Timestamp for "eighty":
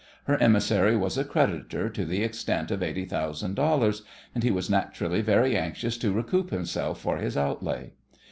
2.81-3.05